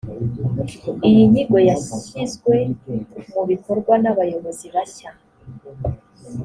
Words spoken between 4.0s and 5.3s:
nabayobozi bashya